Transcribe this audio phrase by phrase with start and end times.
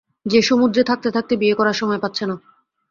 [0.25, 2.35] যে সমুদ্রে থাকতে থাকতে বিয়ে করার সময় পাচ্ছে না।